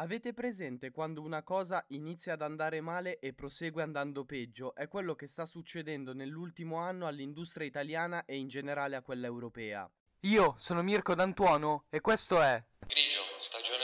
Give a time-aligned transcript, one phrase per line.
[0.00, 4.74] Avete presente quando una cosa inizia ad andare male e prosegue andando peggio?
[4.74, 9.86] È quello che sta succedendo nell'ultimo anno all'industria italiana e in generale a quella europea.
[10.20, 13.79] Io sono Mirko D'Antuono e questo è Grigio, stagione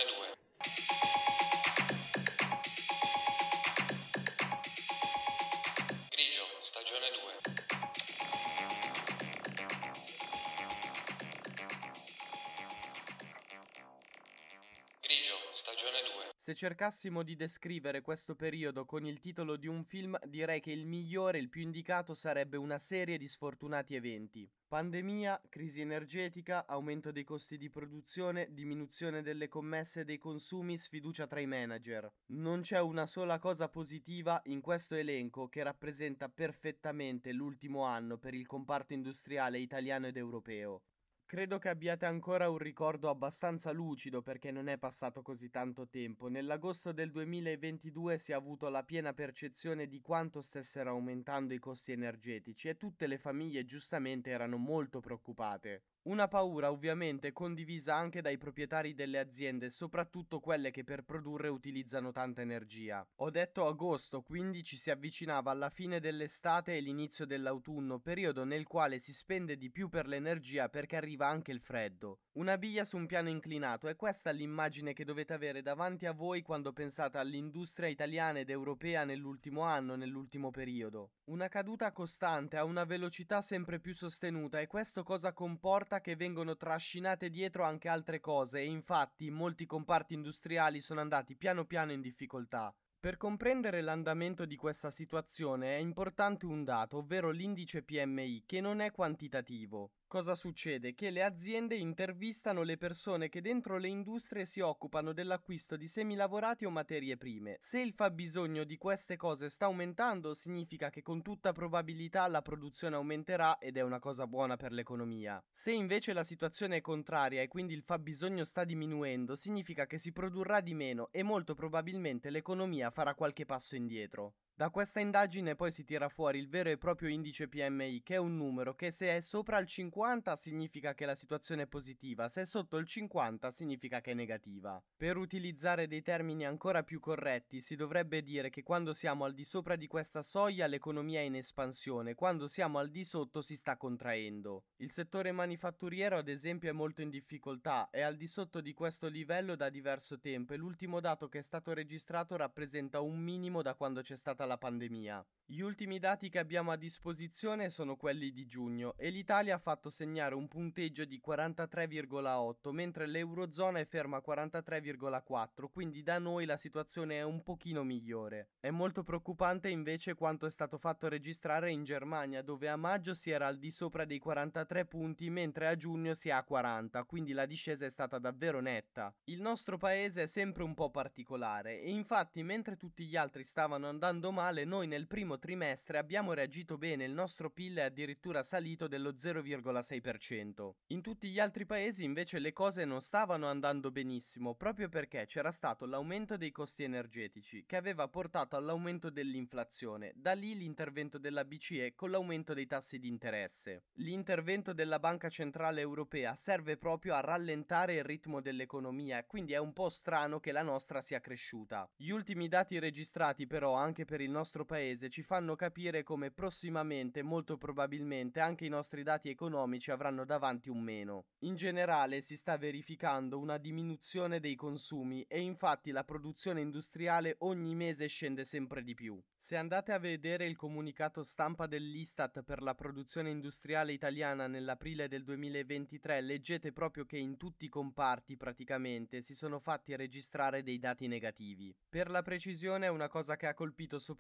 [16.46, 20.86] Se cercassimo di descrivere questo periodo con il titolo di un film, direi che il
[20.86, 24.48] migliore, il più indicato sarebbe una serie di sfortunati eventi.
[24.68, 31.26] Pandemia, crisi energetica, aumento dei costi di produzione, diminuzione delle commesse e dei consumi, sfiducia
[31.26, 32.08] tra i manager.
[32.26, 38.34] Non c'è una sola cosa positiva in questo elenco che rappresenta perfettamente l'ultimo anno per
[38.34, 40.82] il comparto industriale italiano ed europeo.
[41.28, 46.28] Credo che abbiate ancora un ricordo abbastanza lucido perché non è passato così tanto tempo.
[46.28, 51.90] Nell'agosto del 2022 si è avuto la piena percezione di quanto stessero aumentando i costi
[51.90, 55.82] energetici e tutte le famiglie giustamente erano molto preoccupate.
[56.06, 62.12] Una paura ovviamente condivisa anche dai proprietari delle aziende, soprattutto quelle che per produrre utilizzano
[62.12, 63.04] tanta energia.
[63.16, 68.68] Ho detto agosto, quindi ci si avvicinava alla fine dell'estate e l'inizio dell'autunno, periodo nel
[68.68, 72.20] quale si spende di più per l'energia perché arriva anche il freddo.
[72.36, 76.42] Una biglia su un piano inclinato, è questa l'immagine che dovete avere davanti a voi
[76.42, 81.14] quando pensate all'industria italiana ed europea nell'ultimo anno, nell'ultimo periodo.
[81.24, 86.56] Una caduta costante a una velocità sempre più sostenuta e questo cosa comporta che vengono
[86.56, 92.00] trascinate dietro anche altre cose e infatti molti comparti industriali sono andati piano piano in
[92.00, 92.74] difficoltà.
[92.98, 98.80] Per comprendere l'andamento di questa situazione è importante un dato, ovvero l'indice PMI, che non
[98.80, 99.92] è quantitativo.
[100.08, 100.94] Cosa succede?
[100.94, 106.64] Che le aziende intervistano le persone che dentro le industrie si occupano dell'acquisto di semilavorati
[106.64, 107.56] o materie prime.
[107.58, 112.94] Se il fabbisogno di queste cose sta aumentando, significa che con tutta probabilità la produzione
[112.94, 115.44] aumenterà ed è una cosa buona per l'economia.
[115.50, 120.12] Se invece la situazione è contraria e quindi il fabbisogno sta diminuendo, significa che si
[120.12, 124.34] produrrà di meno e molto probabilmente l'economia farà qualche passo indietro.
[124.58, 128.16] Da questa indagine poi si tira fuori il vero e proprio indice PMI, che è
[128.16, 132.40] un numero che se è sopra il 50 significa che la situazione è positiva, se
[132.40, 134.82] è sotto il 50 significa che è negativa.
[134.96, 139.44] Per utilizzare dei termini ancora più corretti, si dovrebbe dire che quando siamo al di
[139.44, 143.76] sopra di questa soglia l'economia è in espansione, quando siamo al di sotto si sta
[143.76, 144.68] contraendo.
[144.76, 149.08] Il settore manifatturiero ad esempio è molto in difficoltà, è al di sotto di questo
[149.08, 153.74] livello da diverso tempo e l'ultimo dato che è stato registrato rappresenta un minimo da
[153.74, 155.26] quando c'è stata la pandemia.
[155.48, 159.90] Gli ultimi dati che abbiamo a disposizione sono quelli di giugno e l'Italia ha fatto
[159.90, 166.56] segnare un punteggio di 43,8 mentre l'Eurozona è ferma a 43,4 quindi da noi la
[166.56, 168.48] situazione è un pochino migliore.
[168.58, 173.30] È molto preoccupante invece quanto è stato fatto registrare in Germania dove a maggio si
[173.30, 177.32] era al di sopra dei 43 punti mentre a giugno si è a 40 quindi
[177.32, 179.14] la discesa è stata davvero netta.
[179.26, 183.86] Il nostro paese è sempre un po' particolare e infatti mentre tutti gli altri stavano
[183.86, 188.86] andando male noi nel primo trimestre abbiamo reagito bene, il nostro PIL è addirittura salito
[188.86, 190.72] dello 0,6%.
[190.88, 195.50] In tutti gli altri paesi invece le cose non stavano andando benissimo, proprio perché c'era
[195.50, 201.94] stato l'aumento dei costi energetici, che aveva portato all'aumento dell'inflazione, da lì l'intervento della BCE
[201.94, 203.84] con l'aumento dei tassi di interesse.
[203.94, 209.72] L'intervento della Banca Centrale Europea serve proprio a rallentare il ritmo dell'economia, quindi è un
[209.72, 211.88] po' strano che la nostra sia cresciuta.
[211.96, 217.22] Gli ultimi dati registrati però anche per il nostro paese ci fanno capire come prossimamente,
[217.22, 221.26] molto probabilmente, anche i nostri dati economici avranno davanti un meno.
[221.44, 227.74] In generale si sta verificando una diminuzione dei consumi e infatti la produzione industriale ogni
[227.74, 229.22] mese scende sempre di più.
[229.36, 235.22] Se andate a vedere il comunicato stampa dell'Istat per la produzione industriale italiana nell'aprile del
[235.22, 241.06] 2023, leggete proprio che in tutti i comparti praticamente si sono fatti registrare dei dati
[241.06, 241.74] negativi.
[241.88, 244.14] Per la precisione è una cosa che ha colpito soprattutto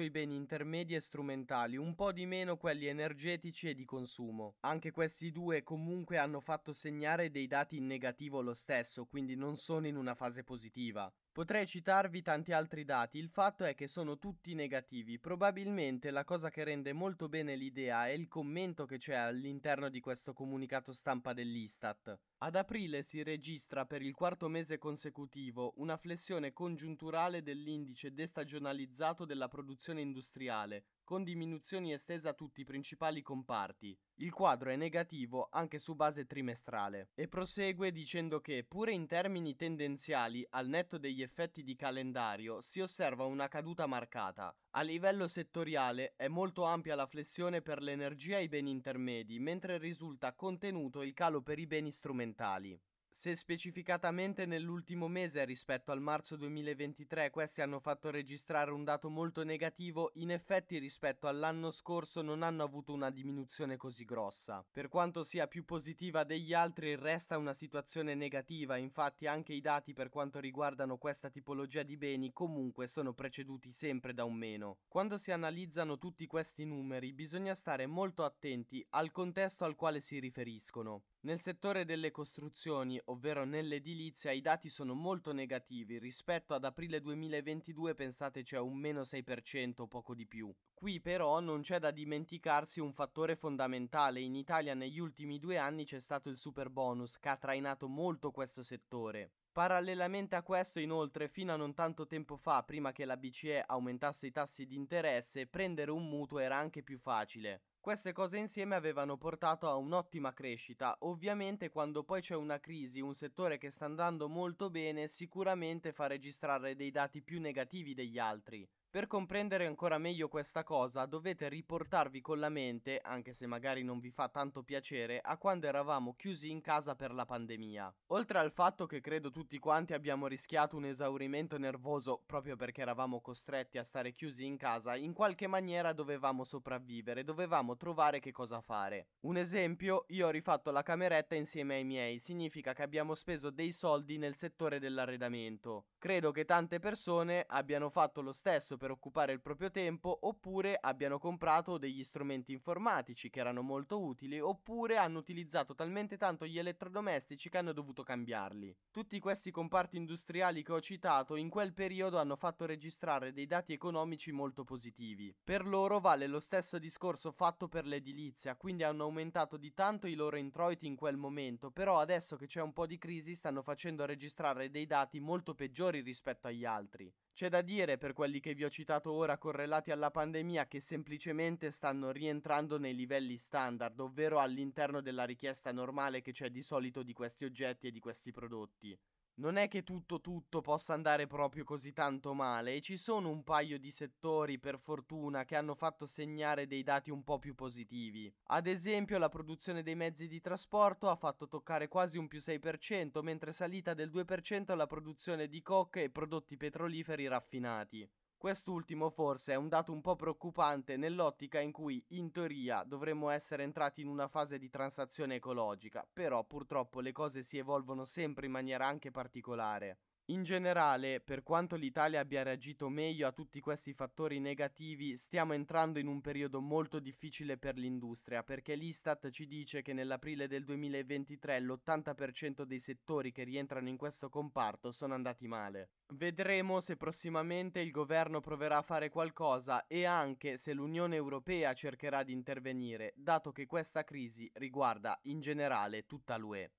[0.00, 4.56] i beni intermedi e strumentali, un po' di meno quelli energetici e di consumo.
[4.60, 9.56] Anche questi due comunque hanno fatto segnare dei dati in negativo lo stesso, quindi non
[9.56, 11.12] sono in una fase positiva.
[11.40, 15.18] Potrei citarvi tanti altri dati, il fatto è che sono tutti negativi.
[15.18, 20.00] Probabilmente la cosa che rende molto bene l'idea è il commento che c'è all'interno di
[20.00, 22.14] questo comunicato stampa dell'Istat.
[22.42, 29.48] Ad aprile si registra per il quarto mese consecutivo una flessione congiunturale dell'indice destagionalizzato della
[29.48, 33.98] produzione industriale, con diminuzioni estese a tutti i principali comparti.
[34.20, 39.56] Il quadro è negativo anche su base trimestrale e prosegue dicendo che, pure in termini
[39.56, 44.56] tendenziali, al netto degli effetti di calendario, si osserva una caduta marcata.
[44.76, 49.78] A livello settoriale è molto ampia la flessione per l'energia e i beni intermedi, mentre
[49.78, 52.80] risulta contenuto il calo per i beni strumentali.
[53.12, 59.42] Se specificatamente nell'ultimo mese rispetto al marzo 2023 questi hanno fatto registrare un dato molto
[59.42, 64.64] negativo, in effetti rispetto all'anno scorso non hanno avuto una diminuzione così grossa.
[64.72, 69.92] Per quanto sia più positiva degli altri, resta una situazione negativa, infatti anche i dati
[69.92, 74.78] per quanto riguardano questa tipologia di beni comunque sono preceduti sempre da un meno.
[74.88, 80.20] Quando si analizzano tutti questi numeri bisogna stare molto attenti al contesto al quale si
[80.20, 81.02] riferiscono.
[81.22, 85.98] Nel settore delle costruzioni, ovvero nell'edilizia, i dati sono molto negativi.
[85.98, 90.50] Rispetto ad aprile 2022 pensate c'è un meno 6% o poco di più.
[90.72, 94.20] Qui però non c'è da dimenticarsi un fattore fondamentale.
[94.20, 98.30] In Italia negli ultimi due anni c'è stato il super bonus che ha trainato molto
[98.30, 99.32] questo settore.
[99.52, 104.28] Parallelamente a questo, inoltre, fino a non tanto tempo fa, prima che la BCE aumentasse
[104.28, 107.60] i tassi di interesse, prendere un mutuo era anche più facile.
[107.82, 110.96] Queste cose insieme avevano portato a un'ottima crescita.
[111.00, 116.06] Ovviamente quando poi c'è una crisi, un settore che sta andando molto bene, sicuramente fa
[116.06, 118.68] registrare dei dati più negativi degli altri.
[118.92, 124.00] Per comprendere ancora meglio questa cosa dovete riportarvi con la mente, anche se magari non
[124.00, 127.94] vi fa tanto piacere, a quando eravamo chiusi in casa per la pandemia.
[128.08, 133.20] Oltre al fatto che credo tutti quanti abbiamo rischiato un esaurimento nervoso proprio perché eravamo
[133.20, 138.60] costretti a stare chiusi in casa, in qualche maniera dovevamo sopravvivere, dovevamo trovare che cosa
[138.60, 139.10] fare.
[139.20, 143.70] Un esempio, io ho rifatto la cameretta insieme ai miei, significa che abbiamo speso dei
[143.70, 145.84] soldi nel settore dell'arredamento.
[145.96, 151.18] Credo che tante persone abbiano fatto lo stesso per occupare il proprio tempo oppure abbiano
[151.18, 157.50] comprato degli strumenti informatici che erano molto utili oppure hanno utilizzato talmente tanto gli elettrodomestici
[157.50, 158.74] che hanno dovuto cambiarli.
[158.90, 163.74] Tutti questi comparti industriali che ho citato in quel periodo hanno fatto registrare dei dati
[163.74, 165.36] economici molto positivi.
[165.44, 170.14] Per loro vale lo stesso discorso fatto per l'edilizia, quindi hanno aumentato di tanto i
[170.14, 174.06] loro introiti in quel momento, però adesso che c'è un po' di crisi stanno facendo
[174.06, 177.12] registrare dei dati molto peggiori rispetto agli altri.
[177.40, 181.70] C'è da dire per quelli che vi ho citato ora correlati alla pandemia che semplicemente
[181.70, 187.14] stanno rientrando nei livelli standard, ovvero all'interno della richiesta normale che c'è di solito di
[187.14, 188.94] questi oggetti e di questi prodotti
[189.40, 193.42] non è che tutto tutto possa andare proprio così tanto male e ci sono un
[193.42, 198.30] paio di settori per fortuna che hanno fatto segnare dei dati un po' più positivi.
[198.48, 203.22] Ad esempio la produzione dei mezzi di trasporto ha fatto toccare quasi un più 6%,
[203.22, 208.06] mentre salita del 2% la produzione di coca e prodotti petroliferi raffinati.
[208.40, 213.64] Quest'ultimo forse è un dato un po' preoccupante nell'ottica in cui in teoria dovremmo essere
[213.64, 218.52] entrati in una fase di transazione ecologica, però purtroppo le cose si evolvono sempre in
[218.52, 219.98] maniera anche particolare.
[220.30, 225.98] In generale, per quanto l'Italia abbia reagito meglio a tutti questi fattori negativi, stiamo entrando
[225.98, 231.58] in un periodo molto difficile per l'industria, perché l'Istat ci dice che nell'aprile del 2023
[231.58, 235.90] l'80% dei settori che rientrano in questo comparto sono andati male.
[236.12, 242.22] Vedremo se prossimamente il governo proverà a fare qualcosa e anche se l'Unione Europea cercherà
[242.22, 246.70] di intervenire, dato che questa crisi riguarda in generale tutta l'UE.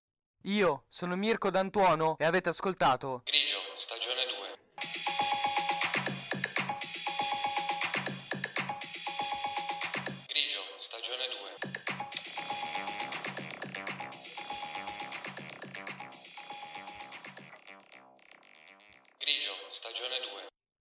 [0.45, 4.35] Io sono Mirko D'Antuono e avete ascoltato Grigio, stagione 2.
[4.79, 5.20] Grigio, stagione 2.